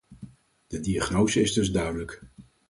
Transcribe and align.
De 0.67 0.79
diagnose 0.79 1.41
is 1.41 1.53
dus 1.53 1.71
duidelijk. 1.71 2.23